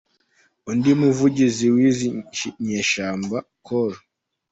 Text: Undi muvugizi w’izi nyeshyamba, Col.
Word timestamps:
Undi 0.69 0.91
muvugizi 1.01 1.65
w’izi 1.75 2.07
nyeshyamba, 2.65 3.37
Col. 3.65 3.93